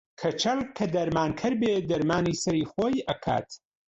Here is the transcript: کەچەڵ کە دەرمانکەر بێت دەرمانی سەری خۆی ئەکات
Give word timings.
کەچەڵ 0.21 0.59
کە 0.77 0.85
دەرمانکەر 0.95 1.53
بێت 1.61 1.83
دەرمانی 1.91 2.39
سەری 2.43 2.69
خۆی 2.71 3.03
ئەکات 3.07 3.49